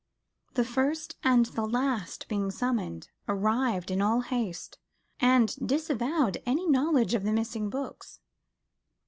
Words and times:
The 0.55 0.65
first 0.65 1.15
and 1.23 1.45
the 1.45 1.61
last, 1.67 2.27
being 2.27 2.49
summoned, 2.49 3.09
arrived 3.27 3.91
in 3.91 4.01
all 4.01 4.21
haste, 4.21 4.79
and 5.19 5.55
disavowed 5.63 6.41
any 6.43 6.67
knowledge 6.67 7.13
of 7.13 7.21
the 7.21 7.31
missing 7.31 7.69
books. 7.69 8.19